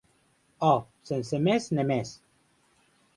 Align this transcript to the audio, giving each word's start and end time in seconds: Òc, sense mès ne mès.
Òc, 0.69 0.87
sense 1.09 1.39
mès 1.49 1.67
ne 1.79 1.83
mès. 1.91 2.15